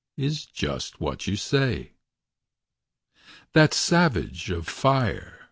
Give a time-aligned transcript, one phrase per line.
[0.17, 1.91] Is just what you say.
[3.53, 5.37] That savage of fire.